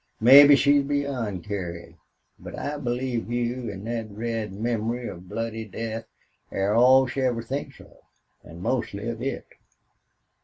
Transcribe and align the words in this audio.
Mebbe 0.19 0.57
she's 0.57 0.83
beyond 0.83 1.43
carin'. 1.43 1.95
But 2.39 2.57
I 2.57 2.77
believe 2.77 3.31
you 3.31 3.69
an' 3.71 3.85
thet 3.85 4.09
red 4.09 4.51
memory 4.51 5.07
of 5.07 5.29
bloody 5.29 5.63
death 5.63 6.07
air 6.51 6.73
all 6.73 7.05
she 7.05 7.21
ever 7.21 7.43
thinks 7.43 7.79
of. 7.79 7.99
An' 8.43 8.63
mostly 8.63 9.07
of 9.07 9.21
it." 9.21 9.45